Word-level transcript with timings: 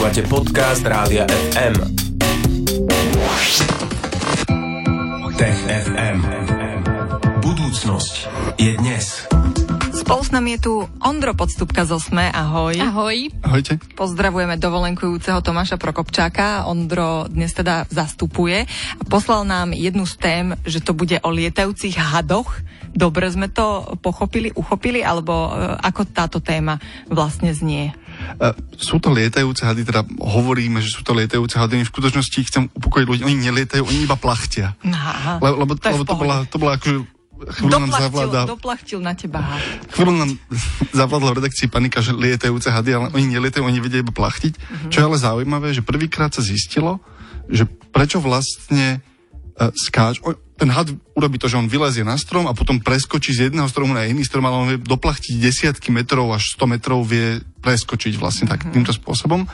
Počúvate 0.00 0.32
podcast 0.32 0.80
Rádia 0.80 1.28
FM. 1.28 1.76
Tech 5.36 5.58
FM. 5.68 6.18
Budúcnosť 7.44 8.14
je 8.56 8.80
dnes. 8.80 9.28
Spolu 9.92 10.22
s 10.24 10.32
nami 10.32 10.56
je 10.56 10.60
tu 10.64 10.74
Ondro 11.04 11.36
Podstupka 11.36 11.84
z 11.84 12.00
Osme. 12.00 12.32
Ahoj. 12.32 12.80
Ahoj. 12.80 13.28
Ahojte. 13.44 13.76
Pozdravujeme 13.92 14.56
dovolenkujúceho 14.56 15.44
Tomáša 15.44 15.76
Prokopčáka. 15.76 16.64
Ondro 16.64 17.28
dnes 17.28 17.52
teda 17.52 17.84
zastupuje. 17.92 18.64
A 18.96 19.02
poslal 19.04 19.44
nám 19.44 19.76
jednu 19.76 20.08
z 20.08 20.16
tém, 20.16 20.46
že 20.64 20.80
to 20.80 20.96
bude 20.96 21.20
o 21.20 21.28
lietajúcich 21.28 22.00
hadoch. 22.00 22.56
Dobre 22.96 23.28
sme 23.28 23.52
to 23.52 23.84
pochopili, 24.00 24.48
uchopili, 24.56 25.04
alebo 25.04 25.52
e, 25.52 25.76
ako 25.84 26.08
táto 26.08 26.40
téma 26.40 26.80
vlastne 27.12 27.52
znie? 27.52 27.92
Sú 28.76 29.02
to 29.02 29.10
lietajúce 29.10 29.64
hady, 29.64 29.82
teda 29.86 30.06
hovoríme, 30.18 30.78
že 30.78 30.94
sú 30.94 31.02
to 31.02 31.16
lietajúce 31.16 31.56
hady. 31.56 31.82
V 31.82 31.90
skutočnosti 31.90 32.38
chcem 32.46 32.62
upokojiť 32.70 33.06
ľudí, 33.06 33.22
oni 33.24 33.38
nelietajú, 33.50 33.82
oni 33.84 34.06
iba 34.06 34.16
plachtia. 34.18 34.76
Aha, 34.84 35.40
Le, 35.40 35.48
lebo 35.54 35.72
to, 35.74 35.86
lebo 35.88 36.04
to, 36.04 36.14
bola, 36.16 36.36
to 36.46 36.56
bola 36.56 36.76
akože 36.76 37.20
chvíľu 37.40 37.88
nám 37.88 37.92
zavláda, 37.96 38.40
doplachtil 38.44 39.00
na 39.00 39.16
teba 39.16 39.40
had. 39.40 39.64
chvíľu 39.96 40.12
nám 40.12 40.30
zavládla 41.00 41.30
v 41.32 41.38
redakcii 41.40 41.68
panika, 41.72 42.04
že 42.04 42.12
lietajúce 42.12 42.68
hady, 42.68 42.90
ale 42.92 43.06
oni 43.16 43.26
nelietajú, 43.32 43.64
oni 43.64 43.80
vedia 43.80 44.04
iba 44.04 44.12
plachtiť. 44.12 44.54
Mhm. 44.60 44.88
Čo 44.92 44.96
je 45.00 45.06
ale 45.08 45.16
zaujímavé, 45.16 45.72
že 45.72 45.80
prvýkrát 45.80 46.32
sa 46.32 46.44
zistilo, 46.44 47.00
že 47.48 47.64
prečo 47.90 48.20
vlastne 48.20 49.00
uh, 49.56 49.72
skáč, 49.72 50.20
o, 50.22 50.36
ten 50.60 50.68
had 50.68 50.92
urobí 51.16 51.40
to, 51.40 51.48
že 51.48 51.56
on 51.56 51.72
vylezie 51.72 52.04
na 52.04 52.20
strom 52.20 52.44
a 52.44 52.52
potom 52.52 52.84
preskočí 52.84 53.32
z 53.32 53.48
jedného 53.48 53.64
stromu 53.64 53.96
na 53.96 54.04
iný 54.04 54.28
strom, 54.28 54.44
ale 54.44 54.56
on 54.60 54.68
vie 54.68 54.76
doplachtiť 54.76 55.40
desiatky 55.40 55.88
metrov 55.88 56.28
až 56.36 56.52
100 56.60 56.68
metrov 56.68 57.00
vie 57.08 57.40
preskočiť 57.64 58.20
vlastne 58.20 58.44
tak, 58.44 58.68
Mhm. 58.68 58.72
týmto 58.76 58.92
spôsobom. 58.92 59.48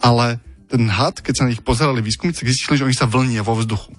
Ale 0.00 0.40
ten 0.72 0.88
had, 0.88 1.20
keď 1.20 1.32
sa 1.36 1.44
na 1.44 1.52
nich 1.52 1.60
pozerali 1.60 2.00
výskumníci, 2.00 2.40
tak 2.40 2.48
zistili, 2.48 2.80
že 2.80 2.88
oni 2.88 2.96
sa 2.96 3.04
vlnia 3.04 3.44
vo 3.44 3.52
vzduchu. 3.60 3.92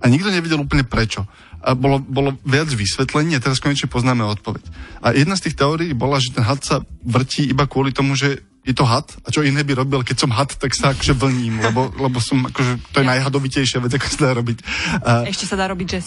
A 0.00 0.08
nikto 0.08 0.32
nevedel 0.32 0.64
úplne 0.64 0.82
prečo. 0.82 1.28
A 1.62 1.78
bolo, 1.78 2.02
bolo 2.02 2.34
viac 2.42 2.72
vysvetlení 2.72 3.38
a 3.38 3.44
teraz 3.44 3.62
konečne 3.62 3.86
poznáme 3.86 4.24
odpoveď. 4.24 4.64
A 5.04 5.14
jedna 5.14 5.38
z 5.38 5.46
tých 5.46 5.60
teórií 5.60 5.92
bola, 5.94 6.18
že 6.18 6.34
ten 6.34 6.42
had 6.42 6.64
sa 6.64 6.82
vrtí 7.06 7.46
iba 7.46 7.68
kvôli 7.70 7.94
tomu, 7.94 8.18
že 8.18 8.42
je 8.62 8.74
to 8.74 8.86
had 8.86 9.06
a 9.26 9.28
čo 9.34 9.42
iné 9.42 9.66
by 9.66 9.74
robil, 9.74 10.06
keď 10.06 10.16
som 10.22 10.30
had, 10.30 10.54
tak 10.54 10.70
sa 10.70 10.94
akože 10.94 11.18
vlním, 11.18 11.58
lebo, 11.58 11.90
lebo 11.98 12.22
som 12.22 12.46
akože, 12.46 12.94
to 12.94 13.02
je 13.02 13.06
najhadovitejšia 13.10 13.82
vec, 13.82 13.98
ako 13.98 14.06
sa 14.06 14.18
dá 14.22 14.32
robiť. 14.38 14.58
A, 15.02 15.10
Ešte 15.26 15.50
sa 15.50 15.58
dá 15.58 15.66
robiť, 15.66 15.88
že... 15.98 16.00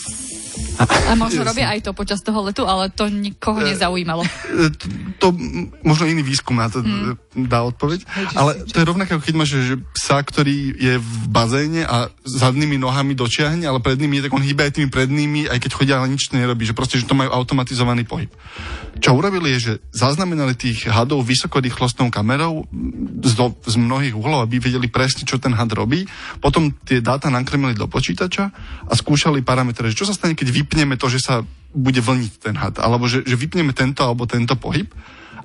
A 0.80 1.16
možno 1.24 1.44
robia 1.48 1.72
aj 1.72 1.88
to 1.88 1.92
počas 1.96 2.20
toho 2.24 2.44
letu, 2.44 2.68
ale 2.68 2.92
to 2.92 3.08
nikoho 3.08 3.64
nezaujímalo. 3.64 4.24
E, 4.24 4.72
to, 5.20 5.32
možno 5.84 6.08
iný 6.08 6.24
výskum 6.24 6.60
na 6.60 6.68
to 6.72 6.84
Hmm. 6.86 7.18
mm. 7.18 7.50
dá 7.50 7.66
odpoveď. 7.66 8.06
Ale 8.38 8.62
to 8.70 8.78
je 8.78 8.86
rovnaké, 8.86 9.18
keď 9.18 9.34
máš 9.34 9.58
že 9.58 9.76
psa, 9.98 10.22
ktorý 10.22 10.76
je 10.76 10.94
v 11.02 11.16
bazéne 11.32 11.88
a 11.88 12.14
zadnými 12.22 12.78
nohami 12.78 13.18
dočiahne, 13.18 13.66
ale 13.66 13.82
prednými 13.82 14.22
je 14.22 14.24
tak 14.30 14.36
on 14.38 14.46
hýbe 14.46 14.62
aj 14.68 14.78
tými 14.78 14.90
prednými, 14.92 15.50
aj 15.50 15.60
keď 15.64 15.72
chodia, 15.74 15.96
ale 15.98 16.14
nič 16.14 16.30
nerobí. 16.30 16.68
Že 16.68 16.78
proste, 16.78 16.96
že 17.02 17.10
to 17.10 17.18
majú 17.18 17.32
automatizovaný 17.32 18.06
pohyb. 18.06 18.30
Čo 19.02 19.18
urobili 19.18 19.56
je, 19.58 19.60
že 19.60 19.74
zaznamenali 19.92 20.54
tých 20.54 20.88
hadov 20.92 21.26
vysokorýchlostnou 21.26 22.14
kamerou 22.14 22.68
m, 22.70 23.24
z, 23.24 23.34
do, 23.34 23.56
z 23.66 23.76
mnohých 23.80 24.14
uhlov, 24.14 24.46
aby 24.46 24.62
vedeli 24.62 24.88
presne, 24.92 25.26
čo 25.26 25.42
ten 25.42 25.56
had 25.56 25.72
robí. 25.74 26.06
Potom 26.40 26.70
tie 26.86 27.02
dáta 27.02 27.34
nakrmili 27.34 27.74
do 27.74 27.90
počítača 27.90 28.52
a 28.86 28.94
skúšali 28.94 29.42
parametre, 29.42 29.90
že 29.90 29.98
čo 29.98 30.08
sa 30.08 30.14
stane, 30.14 30.38
keď 30.38 30.45
vypneme 30.50 30.96
to, 30.98 31.08
že 31.10 31.22
sa 31.22 31.46
bude 31.76 32.00
vlniť 32.00 32.34
ten 32.40 32.56
had, 32.56 32.80
alebo 32.80 33.06
že, 33.06 33.22
že 33.28 33.36
vypneme 33.36 33.76
tento 33.76 34.02
alebo 34.02 34.24
tento 34.24 34.56
pohyb 34.56 34.88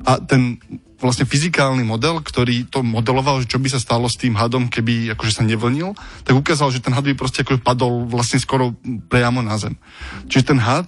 a 0.06 0.22
ten 0.22 0.62
vlastne 1.00 1.24
fyzikálny 1.24 1.80
model, 1.82 2.20
ktorý 2.20 2.68
to 2.68 2.84
modeloval, 2.84 3.40
že 3.40 3.48
čo 3.48 3.58
by 3.58 3.72
sa 3.72 3.80
stalo 3.80 4.06
s 4.06 4.20
tým 4.20 4.36
hadom, 4.36 4.68
keby 4.68 5.16
akože 5.16 5.40
sa 5.40 5.44
nevlnil, 5.48 5.96
tak 6.28 6.36
ukázal, 6.36 6.68
že 6.70 6.84
ten 6.84 6.92
had 6.92 7.08
by 7.08 7.16
proste 7.16 7.40
akože 7.40 7.64
padol 7.64 8.04
vlastne 8.04 8.36
skoro 8.36 8.76
priamo 9.08 9.40
na 9.40 9.56
zem. 9.56 9.80
Čiže 10.28 10.54
ten 10.54 10.60
had 10.60 10.86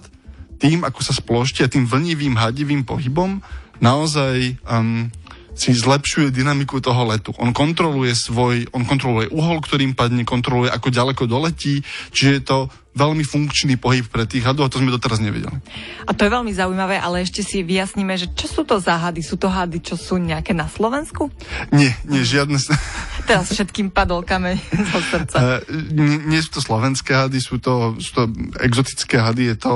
tým, 0.61 0.85
ako 0.85 1.01
sa 1.01 1.11
a 1.11 1.67
tým 1.67 1.89
vlnivým 1.89 2.37
hadivým 2.37 2.85
pohybom 2.85 3.41
naozaj 3.81 4.55
um, 4.63 5.09
si 5.53 5.73
zlepšuje 5.73 6.33
dynamiku 6.33 6.81
toho 6.81 7.05
letu. 7.09 7.31
On 7.37 7.53
kontroluje 7.53 8.13
svoj, 8.17 8.69
on 8.73 8.83
kontroluje 8.85 9.29
uhol, 9.29 9.61
ktorým 9.61 9.93
padne, 9.93 10.25
kontroluje, 10.25 10.73
ako 10.73 10.89
ďaleko 10.89 11.23
doletí, 11.29 11.85
čiže 12.13 12.31
je 12.31 12.43
to 12.43 12.59
veľmi 12.93 13.25
funkčný 13.25 13.73
pohyb 13.81 14.05
pre 14.05 14.29
tých 14.29 14.45
hadov 14.45 14.69
a 14.69 14.71
to 14.71 14.77
sme 14.77 14.93
doteraz 14.93 15.17
nevedeli. 15.17 15.57
A 16.05 16.13
to 16.13 16.29
je 16.29 16.33
veľmi 16.33 16.53
zaujímavé, 16.53 17.01
ale 17.01 17.25
ešte 17.25 17.41
si 17.41 17.65
vyjasníme, 17.65 18.13
že 18.13 18.29
čo 18.37 18.45
sú 18.45 18.61
to 18.69 18.77
za 18.77 19.01
hady? 19.01 19.25
Sú 19.25 19.35
to 19.41 19.49
hady, 19.49 19.81
čo 19.81 19.97
sú 19.97 20.21
nejaké 20.21 20.53
na 20.53 20.69
Slovensku? 20.69 21.33
Nie, 21.73 21.97
nie, 22.05 22.21
žiadne... 22.21 22.61
Teraz 23.29 23.49
všetkým 23.49 23.89
padol 23.89 24.21
kameň 24.21 24.57
zo 24.93 24.99
srdca. 25.09 25.37
Uh, 25.41 25.59
nie, 25.89 26.21
nie 26.37 26.39
sú 26.43 26.59
to 26.59 26.61
slovenské 26.61 27.17
hady, 27.17 27.41
sú 27.41 27.57
to, 27.57 27.97
sú 27.97 28.11
to 28.13 28.23
exotické 28.61 29.17
hady, 29.17 29.53
je 29.53 29.57
to, 29.57 29.75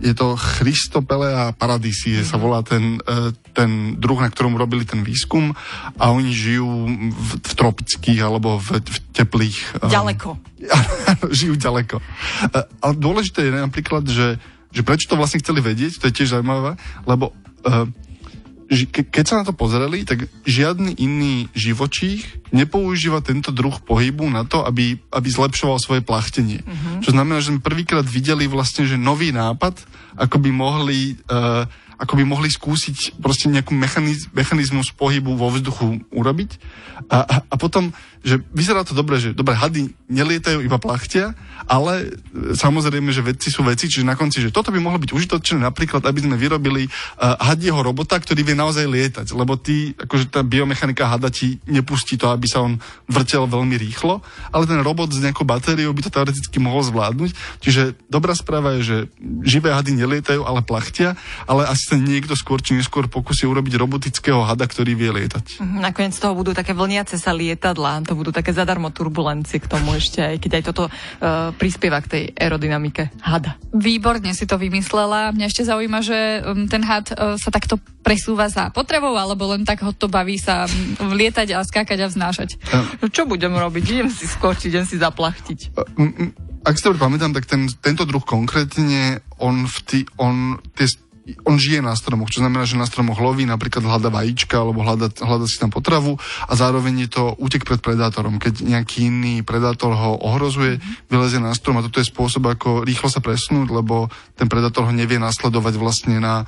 je 0.00 0.14
to 0.16 0.32
Christopelea 0.38 1.52
paradisi, 1.52 2.16
mm-hmm. 2.16 2.28
sa 2.28 2.36
volá 2.40 2.64
ten, 2.64 2.96
uh, 3.04 3.28
ten 3.54 3.96
druh, 4.02 4.18
na 4.18 4.28
ktorom 4.28 4.58
robili 4.58 4.82
ten 4.82 5.06
výskum 5.06 5.54
a 5.94 6.10
oni 6.10 6.34
žijú 6.34 6.66
v, 6.90 7.30
v 7.38 7.52
tropických 7.54 8.20
alebo 8.20 8.58
v, 8.58 8.82
v 8.82 8.96
teplých... 9.14 9.78
Um, 9.78 9.94
Ďaleko. 9.94 10.28
žijú 11.38 11.54
ďaleko. 11.54 12.02
Ale 12.82 12.92
dôležité 12.98 13.46
je 13.46 13.52
napríklad, 13.54 14.04
že, 14.10 14.42
že 14.74 14.82
prečo 14.82 15.06
to 15.06 15.14
vlastne 15.14 15.38
chceli 15.38 15.62
vedieť, 15.62 16.02
to 16.02 16.10
je 16.10 16.16
tiež 16.18 16.34
zaujímavé, 16.34 16.74
lebo 17.06 17.30
ke, 18.68 19.02
keď 19.06 19.24
sa 19.24 19.38
na 19.40 19.44
to 19.46 19.54
pozreli, 19.54 20.02
tak 20.02 20.26
žiadny 20.44 20.96
iný 20.98 21.46
živočích 21.52 22.50
nepoužíva 22.50 23.20
tento 23.20 23.52
druh 23.52 23.76
pohybu 23.82 24.26
na 24.30 24.48
to, 24.48 24.64
aby, 24.64 24.98
aby 25.12 25.28
zlepšoval 25.28 25.78
svoje 25.78 26.02
plachtenie. 26.02 26.64
Mm-hmm. 26.64 27.02
Čo 27.04 27.10
znamená, 27.12 27.38
že 27.40 27.54
sme 27.54 27.60
prvýkrát 27.62 28.06
videli 28.06 28.48
vlastne, 28.48 28.88
že 28.88 29.00
nový 29.00 29.30
nápad, 29.30 29.84
ako 30.16 30.36
by 30.40 30.50
mohli... 30.50 31.18
Uh, 31.28 31.68
ako 31.98 32.18
by 32.18 32.24
mohli 32.26 32.50
skúsiť 32.50 33.20
proste 33.22 33.46
nejakú 33.50 33.74
mechaniz, 33.74 34.26
mechanizmus 34.34 34.90
pohybu 34.94 35.38
vo 35.38 35.48
vzduchu 35.50 36.02
urobiť. 36.10 36.50
A, 37.10 37.18
a, 37.20 37.36
a 37.50 37.54
potom, 37.58 37.90
že 38.24 38.40
vyzerá 38.54 38.86
to 38.86 38.96
dobre, 38.96 39.20
že 39.20 39.36
dobre, 39.36 39.52
hady 39.52 39.92
nelietajú, 40.08 40.62
iba 40.62 40.78
plachtia, 40.80 41.36
ale 41.66 42.08
e, 42.08 42.54
samozrejme, 42.56 43.10
že 43.12 43.24
vedci 43.24 43.52
sú 43.52 43.66
veci, 43.66 43.90
čiže 43.90 44.06
na 44.06 44.16
konci, 44.16 44.40
že 44.40 44.54
toto 44.54 44.72
by 44.72 44.80
mohlo 44.80 44.96
byť 45.02 45.10
užitočné 45.12 45.60
napríklad, 45.60 46.04
aby 46.06 46.20
sme 46.24 46.36
vyrobili 46.40 46.86
uh, 46.88 47.36
hadieho 47.40 47.76
robota, 47.80 48.16
ktorý 48.16 48.44
vie 48.46 48.56
naozaj 48.56 48.84
lietať, 48.88 49.26
lebo 49.36 49.56
ty, 49.60 49.92
akože 49.96 50.32
tá 50.32 50.40
biomechanika 50.44 51.08
hada 51.08 51.28
ti 51.28 51.60
nepustí 51.68 52.16
to, 52.16 52.30
aby 52.32 52.48
sa 52.48 52.64
on 52.64 52.80
vrtel 53.08 53.44
veľmi 53.48 53.76
rýchlo, 53.76 54.20
ale 54.52 54.64
ten 54.64 54.80
robot 54.80 55.12
s 55.12 55.20
nejakou 55.20 55.44
batériou 55.44 55.92
by 55.92 56.08
to 56.08 56.14
teoreticky 56.14 56.56
mohol 56.60 56.84
zvládnuť. 56.84 57.30
Čiže 57.60 57.96
dobrá 58.08 58.32
správa 58.36 58.76
je, 58.80 58.82
že 58.84 58.96
živé 59.44 59.72
hady 59.72 59.96
nelietajú, 59.96 60.44
ale 60.44 60.64
plachtia, 60.64 61.16
ale 61.44 61.68
asi 61.68 61.83
sa 61.84 62.00
niekto 62.00 62.32
skôr 62.32 62.64
či 62.64 62.72
neskôr 62.72 63.04
pokusí 63.06 63.44
urobiť 63.44 63.76
robotického 63.76 64.40
hada, 64.40 64.64
ktorý 64.64 64.96
vie 64.96 65.12
lietať. 65.12 65.60
Mhm, 65.60 65.84
Nakoniec 65.84 66.16
z 66.16 66.24
toho 66.24 66.32
budú 66.32 66.56
také 66.56 66.72
vlniace 66.72 67.20
sa 67.20 67.36
lietadla, 67.36 68.00
to 68.08 68.16
budú 68.16 68.32
také 68.32 68.56
zadarmo 68.56 68.88
turbulencie 68.88 69.60
k 69.60 69.68
tomu 69.68 69.92
ešte, 69.94 70.24
aj 70.24 70.36
keď 70.40 70.50
aj 70.56 70.64
toto 70.64 70.84
uh, 70.88 71.52
prispieva 71.54 72.00
k 72.00 72.06
tej 72.08 72.22
aerodynamike 72.32 73.12
hada. 73.20 73.60
Výborne 73.76 74.32
si 74.32 74.48
to 74.48 74.56
vymyslela. 74.56 75.36
Mňa 75.36 75.46
ešte 75.46 75.68
zaujíma, 75.68 75.98
že 76.00 76.40
um, 76.40 76.64
ten 76.64 76.80
had 76.80 77.12
uh, 77.12 77.36
sa 77.36 77.52
takto 77.52 77.76
presúva 78.00 78.48
za 78.48 78.72
potrebou, 78.72 79.12
alebo 79.12 79.52
len 79.52 79.68
tak 79.68 79.84
ho 79.84 79.92
to 79.92 80.08
baví 80.08 80.40
sa 80.40 80.64
um, 80.64 81.12
vlietať 81.12 81.52
a 81.52 81.60
skákať 81.60 81.98
a 82.00 82.08
vznášať. 82.08 82.50
No 83.04 83.12
čo 83.12 83.28
budem 83.28 83.52
robiť? 83.52 83.84
Idem 83.92 84.08
si 84.08 84.24
skočiť, 84.24 84.72
idem 84.72 84.86
si 84.88 84.96
zaplachtiť. 84.96 85.76
M- 86.00 86.14
m- 86.30 86.34
Ak 86.64 86.80
si 86.80 86.88
to 86.88 86.96
pamätám, 86.96 87.36
tak 87.36 87.44
ten, 87.44 87.68
tento 87.68 88.08
druh 88.08 88.24
konkrétne, 88.24 89.20
on, 89.36 89.68
v 89.68 89.78
tý, 89.84 89.98
on, 90.16 90.56
tie, 90.72 90.88
on 91.48 91.56
žije 91.56 91.80
na 91.80 91.96
stromoch, 91.96 92.28
čo 92.28 92.44
znamená, 92.44 92.68
že 92.68 92.76
na 92.76 92.84
stromoch 92.84 93.16
loví, 93.16 93.48
napríklad 93.48 93.80
hľada 93.80 94.12
vajíčka 94.12 94.60
alebo 94.60 94.84
hľada, 94.84 95.08
hľada 95.24 95.48
si 95.48 95.56
tam 95.56 95.72
potravu 95.72 96.20
a 96.20 96.52
zároveň 96.52 97.08
je 97.08 97.10
to 97.16 97.22
útek 97.40 97.64
pred 97.64 97.80
predátorom. 97.80 98.36
Keď 98.36 98.60
nejaký 98.60 99.08
iný 99.08 99.40
predátor 99.40 99.96
ho 99.96 100.20
ohrozuje, 100.20 100.84
vylezie 101.08 101.40
na 101.40 101.56
strom 101.56 101.80
a 101.80 101.84
toto 101.84 102.04
je 102.04 102.12
spôsob, 102.12 102.44
ako 102.44 102.84
rýchlo 102.84 103.08
sa 103.08 103.24
presunúť, 103.24 103.72
lebo 103.72 104.12
ten 104.36 104.52
predátor 104.52 104.84
ho 104.84 104.92
nevie 104.92 105.16
nasledovať 105.16 105.74
vlastne 105.80 106.20
na... 106.20 106.44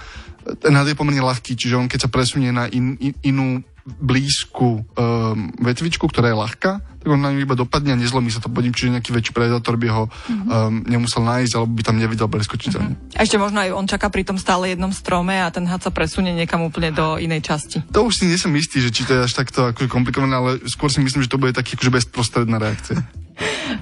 Ten 0.47 0.79
je 0.79 0.95
pomerne 0.95 1.25
ľahký, 1.25 1.59
čiže 1.59 1.75
on 1.75 1.91
keď 1.91 2.07
sa 2.07 2.13
presunie 2.13 2.55
na 2.55 2.71
in, 2.71 2.95
in, 3.03 3.15
inú 3.27 3.47
blízku 3.87 4.83
um, 4.83 5.51
vetvičku, 5.63 6.07
ktorá 6.11 6.31
je 6.31 6.39
ľahká, 6.39 6.73
tak 7.07 7.15
on 7.15 7.23
na 7.23 7.31
ňu 7.31 7.47
iba 7.47 7.55
dopadne 7.55 7.95
a 7.95 8.01
nezlomí 8.03 8.35
sa 8.35 8.43
to 8.43 8.51
pod 8.51 8.67
ním, 8.67 8.75
čiže 8.75 8.99
nejaký 8.99 9.15
väčší 9.15 9.31
predátor 9.31 9.79
by 9.79 9.87
ho 9.95 10.11
um, 10.11 10.83
nemusel 10.91 11.23
nájsť, 11.23 11.55
alebo 11.55 11.79
by 11.79 11.83
tam 11.87 12.03
nevedel 12.03 12.27
preskočiť 12.27 12.71
za 12.75 12.83
ním. 12.83 12.99
A 13.15 13.23
ešte 13.23 13.39
možno 13.39 13.63
aj 13.63 13.71
on 13.71 13.87
čaká 13.87 14.11
pri 14.11 14.27
tom 14.27 14.43
stále 14.43 14.75
jednom 14.75 14.91
strome 14.91 15.39
a 15.39 15.47
ten 15.55 15.63
had 15.71 15.87
sa 15.87 15.95
presunie 15.95 16.35
niekam 16.35 16.67
úplne 16.67 16.91
do 16.91 17.15
inej 17.23 17.47
časti. 17.47 17.87
To 17.95 18.11
už 18.11 18.19
si 18.19 18.25
nie 18.27 18.35
som 18.35 18.51
istý, 18.59 18.83
že 18.83 18.91
či 18.91 19.07
to 19.07 19.15
je 19.15 19.23
až 19.23 19.39
takto 19.39 19.71
akože 19.71 19.87
komplikované, 19.87 20.35
ale 20.35 20.51
skôr 20.67 20.91
si 20.91 20.99
myslím, 20.99 21.23
že 21.23 21.31
to 21.31 21.39
bude 21.39 21.55
taký 21.55 21.79
akože 21.79 21.95
bezprostredná 21.95 22.59
reakcia. 22.59 22.99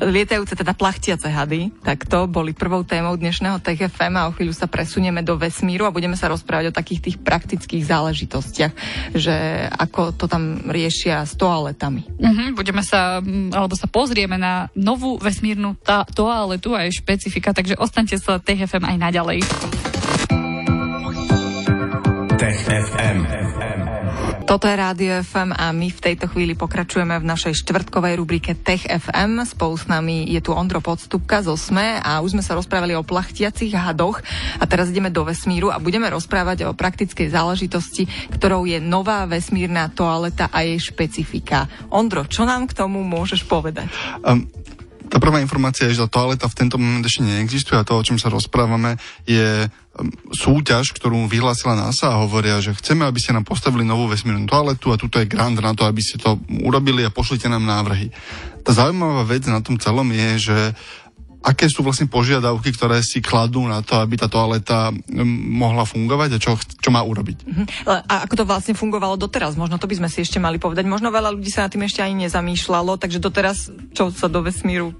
Lietajúce, 0.02 0.58
teda 0.58 0.74
plachtiace 0.74 1.30
hady, 1.30 1.70
tak 1.86 2.08
to 2.10 2.26
boli 2.26 2.50
prvou 2.50 2.82
témou 2.82 3.14
dnešného 3.14 3.62
TFM 3.62 4.14
a 4.18 4.26
o 4.26 4.34
chvíľu 4.34 4.50
sa 4.50 4.66
presunieme 4.66 5.22
do 5.22 5.38
vesmíru 5.38 5.86
a 5.86 5.94
budeme 5.94 6.18
sa 6.18 6.26
rozprávať 6.26 6.70
o 6.70 6.76
takých 6.76 7.00
tých 7.10 7.16
praktických 7.22 7.86
záležitostiach, 7.86 8.72
že 9.14 9.34
ako 9.70 10.16
to 10.18 10.26
tam 10.26 10.66
riešia 10.66 11.22
s 11.22 11.38
toaletami. 11.38 12.02
Uh-huh, 12.18 12.48
budeme 12.56 12.82
sa, 12.82 13.22
mm, 13.22 13.54
alebo 13.54 13.78
sa 13.78 13.86
pozrieme 13.86 14.34
na 14.34 14.72
novú 14.74 15.14
vesmírnu 15.22 15.78
tá, 15.78 16.02
toaletu 16.10 16.74
a 16.74 16.82
jej 16.88 16.98
špecifika, 16.98 17.54
takže 17.54 17.78
ostaňte 17.78 18.18
sa 18.18 18.42
TFM 18.42 18.84
aj 18.84 18.96
naďalej. 18.98 19.38
Tech 22.34 22.60
FM. 22.66 23.18
Toto 24.54 24.70
je 24.70 24.78
Rádio 24.78 25.18
FM 25.18 25.50
a 25.50 25.74
my 25.74 25.90
v 25.90 25.98
tejto 25.98 26.30
chvíli 26.30 26.54
pokračujeme 26.54 27.18
v 27.18 27.26
našej 27.26 27.58
štvrtkovej 27.58 28.14
rubrike 28.22 28.54
Tech 28.54 28.86
FM. 28.86 29.42
Spolu 29.42 29.74
s 29.74 29.90
nami 29.90 30.30
je 30.30 30.38
tu 30.38 30.54
Ondro 30.54 30.78
Podstupka 30.78 31.42
zo 31.42 31.58
SME 31.58 31.98
a 31.98 32.22
už 32.22 32.38
sme 32.38 32.46
sa 32.46 32.54
rozprávali 32.54 32.94
o 32.94 33.02
plachtiacich 33.02 33.74
hadoch 33.74 34.22
a 34.62 34.64
teraz 34.70 34.94
ideme 34.94 35.10
do 35.10 35.26
vesmíru 35.26 35.74
a 35.74 35.82
budeme 35.82 36.06
rozprávať 36.06 36.70
o 36.70 36.76
praktickej 36.78 37.34
záležitosti, 37.34 38.06
ktorou 38.30 38.62
je 38.62 38.78
nová 38.78 39.26
vesmírna 39.26 39.90
toaleta 39.90 40.46
a 40.54 40.62
jej 40.62 40.78
špecifika. 40.78 41.66
Ondro, 41.90 42.22
čo 42.22 42.46
nám 42.46 42.70
k 42.70 42.78
tomu 42.78 43.02
môžeš 43.02 43.42
povedať? 43.50 43.90
Um, 44.22 44.46
tá 45.14 45.22
prvá 45.22 45.38
informácia 45.38 45.86
je, 45.86 45.94
že 45.94 46.02
tá 46.10 46.18
toaleta 46.18 46.50
v 46.50 46.58
tento 46.58 46.74
moment 46.74 47.06
ešte 47.06 47.22
neexistuje 47.22 47.78
a 47.78 47.86
to, 47.86 47.94
o 47.94 48.02
čom 48.02 48.18
sa 48.18 48.34
rozprávame, 48.34 48.98
je 49.22 49.70
um, 49.70 50.10
súťaž, 50.34 50.90
ktorú 50.90 51.30
vyhlásila 51.30 51.78
NASA 51.78 52.10
a 52.10 52.18
hovoria, 52.26 52.58
že 52.58 52.74
chceme, 52.74 53.06
aby 53.06 53.22
ste 53.22 53.30
nám 53.30 53.46
postavili 53.46 53.86
novú 53.86 54.10
vesmírnu 54.10 54.50
toaletu 54.50 54.90
a 54.90 54.98
tuto 54.98 55.22
je 55.22 55.30
grant 55.30 55.54
na 55.54 55.70
to, 55.70 55.86
aby 55.86 56.02
ste 56.02 56.18
to 56.18 56.34
urobili 56.66 57.06
a 57.06 57.14
pošlite 57.14 57.46
nám 57.46 57.62
návrhy. 57.62 58.10
Tá 58.66 58.74
zaujímavá 58.74 59.22
vec 59.22 59.46
na 59.46 59.62
tom 59.62 59.78
celom 59.78 60.10
je, 60.10 60.50
že 60.50 60.58
aké 61.44 61.68
sú 61.68 61.84
vlastne 61.84 62.08
požiadavky, 62.08 62.72
ktoré 62.72 63.04
si 63.04 63.20
kladú 63.20 63.68
na 63.68 63.84
to, 63.84 64.00
aby 64.00 64.16
tá 64.16 64.32
toaleta 64.32 64.88
mohla 65.52 65.84
fungovať 65.84 66.36
a 66.36 66.38
čo, 66.40 66.56
čo 66.56 66.88
má 66.88 67.04
urobiť. 67.04 67.38
Uh-huh. 67.44 67.66
A 68.08 68.24
ako 68.24 68.40
to 68.40 68.44
vlastne 68.48 68.72
fungovalo 68.72 69.20
doteraz? 69.20 69.52
Možno 69.60 69.76
to 69.76 69.84
by 69.84 70.00
sme 70.00 70.08
si 70.08 70.24
ešte 70.24 70.40
mali 70.40 70.56
povedať. 70.56 70.88
Možno 70.88 71.12
veľa 71.12 71.36
ľudí 71.36 71.52
sa 71.52 71.68
na 71.68 71.70
tým 71.70 71.84
ešte 71.84 72.00
ani 72.00 72.24
nezamýšľalo, 72.26 72.96
takže 72.96 73.20
doteraz 73.20 73.68
čo 73.92 74.08
sa 74.08 74.32
do 74.32 74.40
vesmíru 74.40 74.96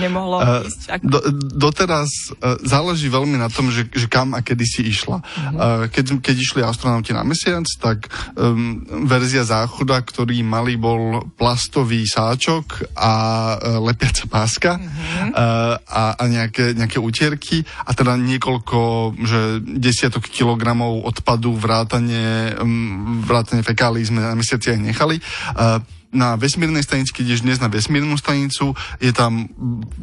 nemohlo 0.00 0.38
uh, 0.40 0.64
ísť? 0.64 0.82
Ak... 0.88 1.00
Do, 1.02 1.18
doteraz 1.54 2.32
uh, 2.32 2.56
záleží 2.62 3.10
veľmi 3.10 3.36
na 3.36 3.50
tom, 3.50 3.68
že, 3.68 3.86
že 3.90 4.06
kam 4.06 4.32
a 4.32 4.40
kedy 4.40 4.64
si 4.64 4.80
išla. 4.88 5.20
Uh-huh. 5.20 5.54
Uh, 5.54 5.84
keď, 5.90 6.22
keď 6.22 6.36
išli 6.38 6.60
astronauti 6.62 7.12
na 7.12 7.26
mesiac, 7.26 7.66
tak 7.78 8.08
um, 8.38 8.82
verzia 9.06 9.42
záchoda, 9.44 10.00
ktorý 10.00 10.40
mali, 10.46 10.78
bol 10.78 11.26
plastový 11.36 12.06
sáčok 12.06 12.94
a 12.96 13.12
uh, 13.54 13.78
lepiaca 13.82 14.24
páska. 14.30 14.78
Uh-huh. 14.78 15.34
Uh, 15.34 15.74
a, 15.84 16.02
a 16.16 16.22
nejaké, 16.28 16.72
nejaké 16.78 16.98
utierky 17.02 17.66
a 17.84 17.90
teda 17.92 18.16
niekoľko, 18.16 19.14
že 19.24 19.40
desiatok 19.62 20.30
kilogramov 20.30 21.04
odpadu 21.04 21.54
vrátane, 21.56 22.54
mm, 22.56 23.26
vrátane 23.26 23.62
fekálí 23.64 24.00
sme 24.04 24.22
na 24.22 24.34
mesiaci 24.38 24.74
aj 24.74 24.80
nechali. 24.80 25.16
Uh, 25.54 25.82
na 26.08 26.40
vesmírnej 26.40 26.80
stanici, 26.80 27.12
keď 27.12 27.24
ideš 27.24 27.44
dnes 27.44 27.58
na 27.60 27.68
vesmírnu 27.68 28.16
stanicu, 28.16 28.72
je 28.96 29.12
tam 29.12 29.44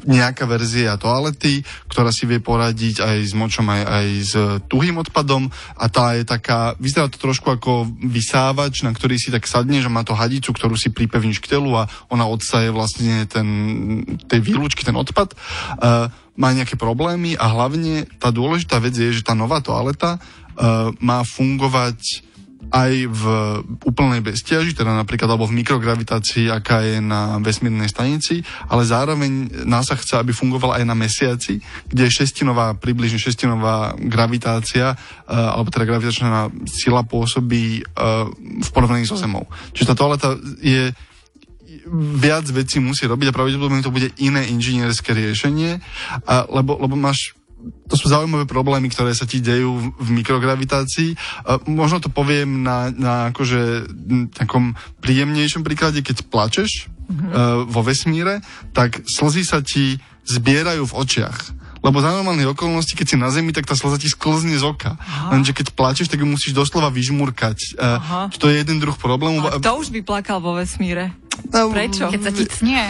nejaká 0.06 0.46
verzia 0.46 1.02
toalety, 1.02 1.66
ktorá 1.90 2.14
si 2.14 2.30
vie 2.30 2.38
poradiť 2.38 3.02
aj 3.02 3.18
s 3.26 3.34
močom, 3.34 3.66
aj, 3.66 3.82
aj 3.82 4.08
s 4.22 4.34
tuhým 4.70 5.02
odpadom 5.02 5.50
a 5.82 5.86
tá 5.90 6.14
je 6.14 6.24
taká, 6.28 6.78
vyzerá 6.78 7.10
to 7.10 7.18
trošku 7.18 7.50
ako 7.50 7.90
vysávač, 8.06 8.86
na 8.86 8.94
ktorý 8.94 9.18
si 9.18 9.34
tak 9.34 9.50
sadne, 9.50 9.82
že 9.82 9.90
má 9.90 10.06
to 10.06 10.14
hadicu, 10.14 10.54
ktorú 10.54 10.78
si 10.78 10.94
pripevníš 10.94 11.42
k 11.42 11.58
telu 11.58 11.74
a 11.74 11.90
ona 12.14 12.30
odsaje 12.30 12.70
vlastne 12.70 13.26
ten, 13.26 13.48
tej 14.30 14.46
výlučky, 14.46 14.86
ten 14.86 14.94
odpad. 14.94 15.34
Uh, 15.82 16.14
má 16.38 16.52
nejaké 16.52 16.76
problémy 16.78 17.34
a 17.40 17.50
hlavne 17.50 18.06
tá 18.22 18.30
dôležitá 18.30 18.78
vec 18.78 18.94
je, 18.94 19.10
že 19.10 19.26
tá 19.26 19.34
nová 19.34 19.64
toaleta 19.64 20.20
uh, 20.20 20.92
má 21.02 21.24
fungovať 21.26 22.26
aj 22.72 22.92
v 23.08 23.24
úplnej 23.86 24.22
bezťaži, 24.22 24.74
teda 24.74 24.94
napríklad 24.94 25.30
alebo 25.30 25.50
v 25.50 25.62
mikrogravitácii, 25.62 26.50
aká 26.50 26.82
je 26.82 26.98
na 27.02 27.38
vesmírnej 27.42 27.90
stanici, 27.90 28.42
ale 28.70 28.88
zároveň 28.88 29.64
NASA 29.68 29.98
chce, 29.98 30.18
aby 30.18 30.34
fungovala 30.34 30.82
aj 30.82 30.86
na 30.86 30.96
mesiaci, 30.98 31.62
kde 31.90 32.02
je 32.10 32.18
šestinová, 32.22 32.78
približne 32.78 33.22
šestinová 33.22 33.96
gravitácia, 33.98 34.94
uh, 34.96 35.56
alebo 35.56 35.70
teda 35.72 35.86
gravitačná 35.86 36.52
sila 36.68 37.06
pôsobí 37.06 37.84
uh, 37.84 38.30
v 38.38 38.70
porovnaní 38.74 39.08
so 39.08 39.16
Zemou. 39.16 39.48
Čiže 39.72 39.90
tá 39.92 39.96
toaleta 39.96 40.36
je 40.60 40.92
viac 42.18 42.46
vecí 42.50 42.82
musí 42.82 43.06
robiť 43.06 43.30
a 43.30 43.36
pravdepodobne 43.36 43.86
to 43.86 43.94
bude 43.94 44.10
iné 44.18 44.50
inžinierské 44.50 45.14
riešenie, 45.14 45.78
lebo, 46.50 46.82
lebo 46.82 46.98
máš 46.98 47.38
to 47.86 47.96
sú 47.98 48.10
zaujímavé 48.10 48.46
problémy, 48.50 48.90
ktoré 48.90 49.14
sa 49.14 49.30
ti 49.30 49.42
dejú 49.42 49.78
v, 49.78 49.86
v 49.98 50.10
mikrogravitácii. 50.22 51.10
Uh, 51.46 51.62
možno 51.70 52.02
to 52.02 52.10
poviem 52.10 52.66
na, 52.66 52.90
na 52.94 53.30
akože 53.34 53.86
takom 54.34 54.74
príjemnejšom 55.02 55.62
príklade, 55.62 56.02
keď 56.02 56.26
plačeš 56.30 56.88
mm-hmm. 56.88 57.30
uh, 57.30 57.64
vo 57.66 57.82
vesmíre, 57.86 58.42
tak 58.74 59.06
slzy 59.06 59.44
sa 59.46 59.62
ti 59.62 59.98
zbierajú 60.26 60.90
v 60.90 60.94
očiach. 60.98 61.38
Lebo 61.86 62.02
za 62.02 62.10
normálnych 62.10 62.58
okolností, 62.58 62.98
keď 62.98 63.06
si 63.06 63.16
na 63.22 63.30
zemi, 63.30 63.54
tak 63.54 63.70
tá 63.70 63.78
slza 63.78 64.02
ti 64.02 64.10
sklzne 64.10 64.58
z 64.58 64.66
oka. 64.66 64.98
Aha. 64.98 65.38
Lenže 65.38 65.54
keď 65.54 65.70
plačeš, 65.78 66.10
tak 66.10 66.18
ju 66.18 66.26
musíš 66.26 66.58
doslova 66.58 66.90
vyžmurkať. 66.90 67.78
Uh, 67.78 68.26
to 68.42 68.50
je 68.50 68.58
jeden 68.58 68.82
druh 68.82 68.98
problému. 68.98 69.46
A 69.46 69.62
to 69.62 69.78
už 69.78 69.94
by 69.94 70.02
plakal 70.02 70.42
vo 70.42 70.58
vesmíre. 70.58 71.14
No, 71.56 71.72
Prečo? 71.72 72.12
Keď 72.12 72.20
sa 72.20 72.32
ti 72.36 72.44
cnie. 72.52 72.84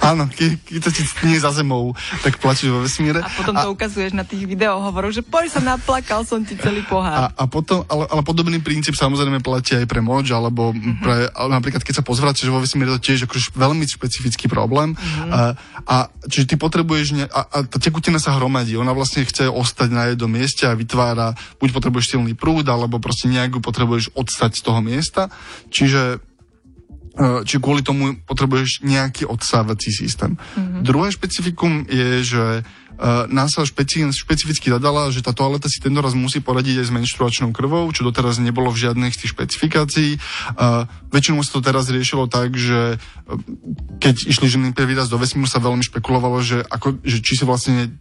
Áno, 0.00 0.24
ke, 0.32 0.56
keď 0.56 0.80
sa 0.88 0.90
ti 0.90 1.04
cnie 1.04 1.36
za 1.36 1.52
zemou, 1.52 1.92
tak 2.24 2.40
plačíš 2.40 2.72
vo 2.72 2.80
vesmíre. 2.80 3.20
A 3.20 3.28
potom 3.28 3.52
to 3.52 3.68
a, 3.68 3.72
ukazuješ 3.76 4.16
na 4.16 4.24
tých 4.24 4.48
videohovoroch, 4.48 5.12
že 5.12 5.20
poď 5.20 5.52
sa 5.52 5.60
naplakal 5.60 6.24
som 6.24 6.40
ti 6.42 6.56
celý 6.56 6.80
pohár. 6.88 7.28
A, 7.28 7.36
a 7.36 7.44
potom, 7.44 7.84
ale, 7.86 8.08
ale 8.08 8.24
podobný 8.24 8.56
princíp 8.64 8.96
samozrejme 8.96 9.44
platí 9.44 9.76
aj 9.76 9.84
pre 9.84 10.00
moč, 10.00 10.32
alebo 10.32 10.72
mm-hmm. 10.72 11.04
pre, 11.04 11.28
ale 11.28 11.50
napríklad 11.60 11.84
keď 11.84 12.00
sa 12.00 12.04
pozvračaš 12.04 12.48
vo 12.48 12.64
vesmíre, 12.64 12.88
to 12.96 13.04
tiež 13.04 13.28
akože 13.28 13.52
veľmi 13.52 13.84
špecifický 13.84 14.48
problém. 14.48 14.96
Mm-hmm. 14.96 15.30
A, 15.30 15.40
a 15.84 15.96
čiže 16.26 16.50
ty 16.50 16.54
potrebuješ, 16.56 17.06
ne, 17.14 17.28
a, 17.28 17.40
a 17.44 17.56
tá 17.68 17.76
tekutina 17.76 18.16
sa 18.16 18.32
hromadí, 18.34 18.74
ona 18.80 18.96
vlastne 18.96 19.28
chce 19.28 19.46
ostať 19.52 19.88
na 19.92 20.08
jednom 20.08 20.32
mieste 20.32 20.64
a 20.64 20.72
vytvára, 20.72 21.36
buď 21.60 21.68
potrebuješ 21.70 22.16
silný 22.16 22.32
prúd, 22.32 22.64
alebo 22.64 22.96
proste 22.96 23.28
nejak 23.28 23.60
potrebuješ 23.60 24.16
odstať 24.16 24.56
z 24.56 24.62
toho 24.64 24.80
miesta. 24.80 25.28
Čiže 25.68 26.33
E, 27.14 27.46
či 27.46 27.62
kvôli 27.62 27.86
tomu 27.86 28.18
potrebuješ 28.26 28.82
nejaký 28.82 29.30
odsávací 29.30 29.94
systém. 29.94 30.34
Mm-hmm. 30.34 30.82
Druhé 30.82 31.08
špecifikum 31.14 31.86
je, 31.86 32.08
že 32.26 32.44
Uh, 32.94 33.26
NASA 33.26 33.66
špeci- 33.66 34.06
špecificky 34.06 34.70
zadala, 34.70 35.10
že 35.10 35.18
tá 35.18 35.34
toaleta 35.34 35.66
si 35.66 35.82
tento 35.82 35.98
raz 35.98 36.14
musí 36.14 36.38
poradiť 36.38 36.78
aj 36.78 36.86
s 36.86 36.94
menštruačnou 36.94 37.50
krvou, 37.50 37.90
čo 37.90 38.06
doteraz 38.06 38.38
nebolo 38.38 38.70
v 38.70 38.86
žiadnej 38.86 39.10
z 39.10 39.18
tých 39.18 39.34
špecifikácií. 39.34 40.10
Uh, 40.54 40.86
väčšinou 41.10 41.42
sa 41.42 41.58
to 41.58 41.66
teraz 41.66 41.90
riešilo 41.90 42.30
tak, 42.30 42.54
že 42.54 43.02
keď 44.00 44.28
išli 44.30 44.46
ženy 44.48 44.72
prvý 44.72 44.96
raz 44.96 45.12
do 45.12 45.20
vesmíru, 45.20 45.46
sa 45.46 45.62
veľmi 45.62 45.84
špekulovalo, 45.84 46.40
že, 46.40 46.64
ako, 46.66 47.02
že 47.04 47.20
či 47.20 47.36
si 47.36 47.44
vlastne 47.44 47.92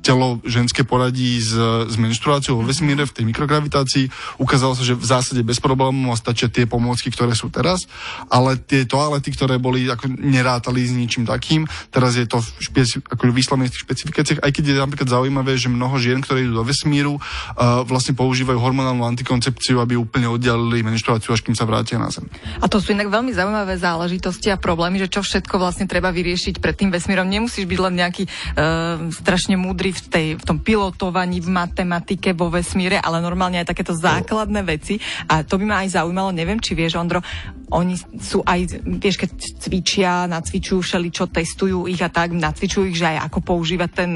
telo 0.00 0.40
ženské 0.48 0.80
poradí 0.82 1.36
s, 1.36 1.52
s 1.88 1.94
menštruáciou 2.00 2.56
vo 2.56 2.64
vesmíre 2.64 3.04
v 3.04 3.12
tej 3.12 3.24
mikrogravitácii. 3.28 4.08
Ukázalo 4.40 4.72
sa, 4.72 4.80
že 4.80 4.96
v 4.96 5.04
zásade 5.04 5.44
bez 5.44 5.60
problémov 5.60 6.16
stačia 6.16 6.48
tie 6.48 6.64
pomôcky, 6.64 7.12
ktoré 7.12 7.36
sú 7.36 7.52
teraz, 7.52 7.84
ale 8.32 8.56
tie 8.56 8.88
toalety, 8.88 9.28
ktoré 9.36 9.60
boli 9.60 9.84
ako 9.84 10.08
nerátali 10.08 10.88
s 10.88 10.96
ničím 10.96 11.28
takým, 11.28 11.68
teraz 11.92 12.16
je 12.16 12.24
to 12.24 12.40
špeci- 12.40 13.04
ako 13.04 13.28
výslovne 13.28 13.68
v 13.68 13.72
tých 13.74 13.84
špecifikáciách 13.84 14.40
aj 14.40 14.52
keď 14.54 14.64
je 14.64 14.74
napríklad 14.80 15.08
zaujímavé, 15.12 15.60
že 15.60 15.68
mnoho 15.68 16.00
žien, 16.00 16.24
ktoré 16.24 16.48
idú 16.48 16.56
do 16.56 16.64
vesmíru, 16.64 17.20
uh, 17.20 17.84
vlastne 17.84 18.16
používajú 18.16 18.56
hormonálnu 18.56 19.04
antikoncepciu, 19.04 19.84
aby 19.84 20.00
úplne 20.00 20.32
oddialili 20.32 20.80
menštruáciu, 20.80 21.36
až 21.36 21.44
kým 21.44 21.52
sa 21.52 21.68
vrátia 21.68 22.00
na 22.00 22.08
Zem. 22.08 22.24
A 22.64 22.66
to 22.66 22.80
sú 22.80 22.96
inak 22.96 23.12
veľmi 23.12 23.36
zaujímavé 23.36 23.76
záležitosti 23.76 24.48
a 24.48 24.56
problémy, 24.56 25.04
že 25.04 25.12
čo 25.12 25.20
všetko 25.20 25.37
vlastne 25.46 25.86
treba 25.86 26.10
vyriešiť 26.10 26.58
pred 26.58 26.74
tým 26.74 26.90
vesmírom. 26.90 27.30
Nemusíš 27.30 27.68
byť 27.68 27.78
len 27.78 27.94
nejaký 28.02 28.24
uh, 28.26 29.06
strašne 29.14 29.54
múdry 29.54 29.94
v, 29.94 30.00
tej, 30.10 30.26
v 30.40 30.44
tom 30.44 30.58
pilotovaní, 30.58 31.38
v 31.38 31.54
matematike, 31.54 32.34
vo 32.34 32.50
vesmíre, 32.50 32.98
ale 32.98 33.22
normálne 33.22 33.62
aj 33.62 33.70
takéto 33.70 33.94
základné 33.94 34.66
veci. 34.66 34.98
A 35.30 35.46
to 35.46 35.60
by 35.60 35.64
ma 35.68 35.76
aj 35.86 36.00
zaujímalo, 36.00 36.34
neviem, 36.34 36.58
či 36.58 36.74
vieš, 36.74 36.98
Ondro, 36.98 37.22
oni 37.68 38.00
sú 38.16 38.40
aj, 38.42 38.80
vieš, 38.98 39.20
keď 39.20 39.30
cvičia, 39.60 40.24
nacvičujú 40.24 40.80
všeli, 40.80 41.08
čo 41.12 41.28
testujú 41.28 41.84
ich 41.84 42.00
a 42.00 42.08
tak, 42.08 42.32
nacvičujú 42.32 42.84
ich, 42.88 42.96
že 42.96 43.12
aj 43.12 43.28
ako 43.28 43.38
používať 43.44 43.90
ten 43.92 44.12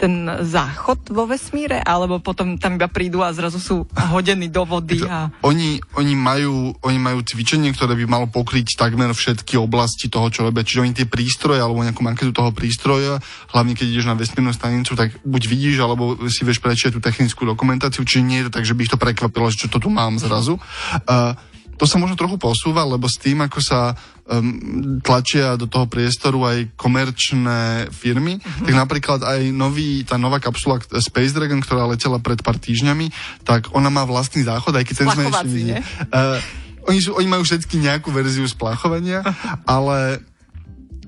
ten 0.00 0.24
záchod 0.26 1.12
vo 1.12 1.28
vesmíre, 1.28 1.84
alebo 1.84 2.24
potom 2.24 2.56
tam 2.56 2.80
iba 2.80 2.88
prídu 2.88 3.20
a 3.20 3.36
zrazu 3.36 3.60
sú 3.60 3.76
hodení 3.92 4.48
do 4.48 4.64
vody? 4.64 5.04
A... 5.04 5.28
Oni, 5.44 5.76
oni, 6.00 6.16
majú, 6.16 6.72
oni 6.80 6.98
majú 6.98 7.20
cvičenie, 7.20 7.76
ktoré 7.76 7.92
by 8.00 8.06
malo 8.08 8.26
pokryť 8.32 8.80
takmer 8.80 9.12
všetky 9.12 9.60
oblasti 9.60 10.08
toho, 10.08 10.32
čo 10.32 10.48
robia. 10.50 10.66
Čiže 10.66 10.82
oni 10.82 10.92
tie 10.92 11.06
prístroje 11.06 11.62
alebo 11.62 11.86
nejakú 11.86 12.02
manketu 12.02 12.34
toho 12.34 12.50
prístroja, 12.50 13.22
hlavne 13.54 13.78
keď 13.78 13.86
ideš 13.86 14.10
na 14.10 14.18
vesmírnu 14.18 14.50
stanicu, 14.50 14.98
tak 14.98 15.14
buď 15.22 15.42
vidíš, 15.46 15.76
alebo 15.78 16.18
si 16.26 16.42
vieš 16.42 16.58
prečítať 16.58 16.98
tú 16.98 17.00
technickú 17.00 17.46
dokumentáciu, 17.46 18.02
či 18.02 18.26
nie 18.26 18.42
je 18.42 18.50
to 18.50 18.54
tak, 18.58 18.66
že 18.66 18.74
by 18.74 18.82
ich 18.82 18.92
to 18.92 18.98
prekvapilo, 18.98 19.46
že 19.54 19.66
čo 19.66 19.68
to 19.70 19.78
tu 19.78 19.88
mám 19.88 20.18
zrazu. 20.18 20.58
Uh, 21.06 21.38
to 21.80 21.88
sa 21.88 21.96
možno 21.96 22.12
trochu 22.12 22.36
posúva, 22.36 22.84
lebo 22.84 23.08
s 23.08 23.16
tým, 23.16 23.40
ako 23.40 23.56
sa 23.64 23.96
um, 24.28 25.00
tlačia 25.00 25.56
do 25.56 25.64
toho 25.64 25.88
priestoru 25.88 26.44
aj 26.44 26.76
komerčné 26.76 27.88
firmy, 27.88 28.36
uh-huh. 28.36 28.68
tak 28.68 28.74
napríklad 28.76 29.20
aj 29.24 29.48
nový, 29.48 30.04
tá 30.04 30.20
nová 30.20 30.36
kapsula 30.44 30.76
Space 31.00 31.32
Dragon, 31.32 31.64
ktorá 31.64 31.88
letela 31.88 32.20
pred 32.20 32.36
pár 32.44 32.60
týždňami, 32.60 33.08
tak 33.48 33.72
ona 33.72 33.88
má 33.88 34.04
vlastný 34.04 34.44
záchod, 34.44 34.76
aj 34.76 34.84
keď 34.84 34.94
ten 35.00 35.08
sme 35.08 35.24
ešte 35.32 35.48
videli. 35.48 35.80
Uh, 36.12 36.36
oni, 36.84 37.00
sú, 37.00 37.16
oni 37.16 37.28
majú 37.28 37.48
všetky 37.48 37.80
nejakú 37.80 38.12
verziu 38.12 38.44
splachovania, 38.44 39.24
ale 39.64 40.20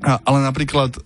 ale 0.02 0.38
napríklad 0.42 0.98
e, 0.98 1.00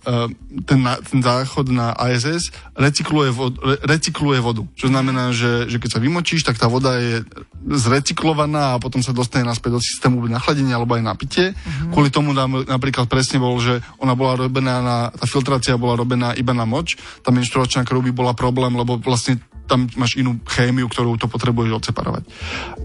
ten, 0.65 0.81
ten 0.81 1.19
záchod 1.21 1.69
na 1.69 1.93
ISS 2.09 2.49
recykluje, 2.73 3.29
vod, 3.29 3.53
recykluje 3.85 4.41
vodu. 4.41 4.65
Čo 4.73 4.89
znamená, 4.89 5.31
že, 5.37 5.69
že 5.69 5.77
keď 5.77 5.97
sa 5.97 6.03
vymočíš, 6.03 6.41
tak 6.41 6.57
tá 6.57 6.65
voda 6.65 6.97
je 6.97 7.21
zrecyklovaná 7.67 8.75
a 8.75 8.81
potom 8.81 9.05
sa 9.05 9.13
dostane 9.13 9.45
naspäť 9.45 9.77
do 9.77 9.81
systému 9.81 10.25
na 10.25 10.41
chladenie 10.41 10.73
alebo 10.73 10.97
aj 10.97 11.03
na 11.05 11.13
pitie. 11.13 11.53
Mm-hmm. 11.53 11.93
Kvôli 11.93 12.09
tomu 12.09 12.33
nám 12.33 12.65
napríklad 12.65 13.05
presne 13.05 13.37
bol, 13.37 13.61
že 13.61 13.85
ona 14.01 14.17
bola 14.17 14.49
robená 14.49 14.81
na, 14.81 14.97
tá 15.13 15.29
filtrácia 15.29 15.77
bola 15.77 15.93
robená 15.93 16.33
iba 16.33 16.57
na 16.57 16.65
moč. 16.65 16.97
Tá 17.21 17.29
menštruačná 17.29 17.85
krv 17.85 18.01
by 18.01 18.11
bola 18.11 18.33
problém, 18.33 18.73
lebo 18.73 18.97
vlastne 18.97 19.37
tam 19.67 19.85
máš 19.99 20.15
inú 20.15 20.39
chémiu, 20.47 20.87
ktorú 20.87 21.19
to 21.19 21.27
potrebuješ 21.27 21.83
odseparovať. 21.83 22.23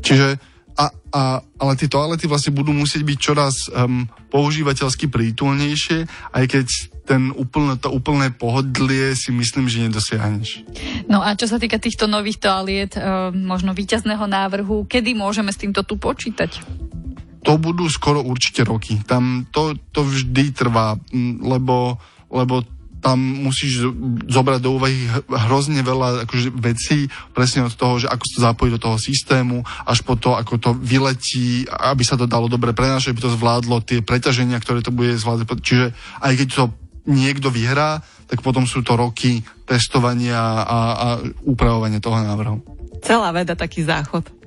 Čiže 0.03 0.52
a, 0.77 0.89
a, 1.13 1.23
ale 1.61 1.73
tie 1.77 1.89
toalety 1.89 2.25
vlastne 2.25 2.57
budú 2.57 2.73
musieť 2.73 3.05
byť 3.05 3.19
čoraz 3.21 3.69
um, 3.69 4.09
používateľsky 4.33 5.09
prítulnejšie, 5.13 6.09
aj 6.33 6.45
keď 6.49 6.67
ten 7.03 7.35
úplne, 7.35 7.77
to 7.77 7.91
úplné 7.91 8.31
pohodlie 8.31 9.13
si 9.19 9.35
myslím, 9.35 9.67
že 9.67 9.85
nedosiahneš. 9.85 10.65
No 11.11 11.21
a 11.21 11.35
čo 11.35 11.51
sa 11.51 11.59
týka 11.59 11.77
týchto 11.77 12.07
nových 12.09 12.41
toaliet, 12.41 12.97
um, 12.97 13.35
možno 13.35 13.77
víťazného 13.77 14.25
návrhu, 14.25 14.89
kedy 14.89 15.13
môžeme 15.13 15.53
s 15.53 15.61
týmto 15.61 15.85
tu 15.85 16.01
počítať? 16.01 16.63
To 17.43 17.59
budú 17.59 17.91
skoro 17.91 18.23
určite 18.23 18.63
roky. 18.63 19.03
Tam 19.03 19.51
to, 19.51 19.75
to 19.91 20.07
vždy 20.07 20.55
trvá, 20.55 20.95
lebo, 21.43 21.99
lebo 22.31 22.63
tam 23.03 23.19
musíš 23.19 23.91
zobrať 24.31 24.63
do 24.63 24.79
úvahy 24.79 25.11
hrozne 25.27 25.83
veľa 25.83 26.23
akože, 26.25 26.55
vecí, 26.55 27.11
presne 27.35 27.67
od 27.67 27.75
toho, 27.75 27.99
že 27.99 28.07
ako 28.07 28.23
sa 28.23 28.33
to 28.33 28.41
zapojí 28.47 28.71
do 28.71 28.79
toho 28.79 28.95
systému, 28.95 29.67
až 29.83 30.07
po 30.07 30.15
to, 30.15 30.39
ako 30.39 30.55
to 30.63 30.71
vyletí, 30.79 31.67
aby 31.67 32.07
sa 32.07 32.15
to 32.15 32.31
dalo 32.31 32.47
dobre 32.47 32.71
prenášať, 32.71 33.11
aby 33.11 33.27
to 33.27 33.35
zvládlo 33.35 33.83
tie 33.83 34.07
preťaženia, 34.07 34.63
ktoré 34.63 34.87
to 34.87 34.95
bude 34.95 35.19
zvládať. 35.19 35.51
Čiže 35.59 35.87
aj 36.23 36.33
keď 36.39 36.49
to 36.55 36.65
niekto 37.11 37.51
vyhrá, 37.51 37.99
tak 38.31 38.39
potom 38.41 38.65
sú 38.65 38.87
to 38.87 38.95
roky 38.95 39.43
testovania 39.67 40.39
a, 40.63 40.79
a 40.95 41.07
upravovania 41.43 41.99
toho 41.99 42.23
návrhu. 42.23 42.63
Celá 43.03 43.35
veda 43.35 43.59
taký 43.59 43.83
záchod. 43.83 44.42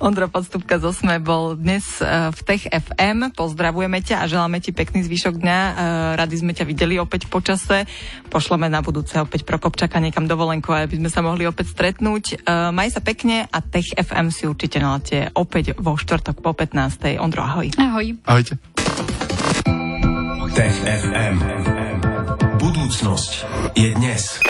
Ondro 0.00 0.32
Podstupka 0.32 0.80
z 0.80 0.88
Osme 0.88 1.20
bol 1.20 1.60
dnes 1.60 1.84
e, 2.00 2.32
v 2.32 2.40
Tech 2.48 2.64
FM. 2.64 3.36
Pozdravujeme 3.36 4.00
ťa 4.00 4.24
a 4.24 4.30
želáme 4.32 4.56
ti 4.56 4.72
pekný 4.72 5.04
zvyšok 5.04 5.36
dňa. 5.36 5.58
E, 5.60 5.72
rady 6.16 6.34
sme 6.40 6.56
ťa 6.56 6.64
videli 6.64 6.96
opäť 6.96 7.28
po 7.28 7.44
čase. 7.44 7.84
Pošleme 8.32 8.72
na 8.72 8.80
budúce 8.80 9.20
opäť 9.20 9.44
Prokopčaka 9.44 10.00
niekam 10.00 10.24
dovolenku, 10.24 10.72
aby 10.72 10.96
sme 10.96 11.12
sa 11.12 11.20
mohli 11.20 11.44
opäť 11.44 11.76
stretnúť. 11.76 12.24
E, 12.32 12.36
maj 12.72 12.96
sa 12.96 13.04
pekne 13.04 13.44
a 13.44 13.58
Tech 13.60 13.92
FM 13.92 14.32
si 14.32 14.48
určite 14.48 14.80
naláte 14.80 15.28
opäť 15.36 15.76
vo 15.76 15.92
štvrtok 16.00 16.40
po 16.40 16.56
15. 16.56 17.20
Ondro, 17.20 17.44
ahoj. 17.44 17.68
Ahoj. 17.76 18.16
Ahojte. 18.24 18.56
Tech 20.56 20.76
FM. 20.80 21.36
Budúcnosť 22.56 23.32
je 23.76 23.88
dnes. 24.00 24.49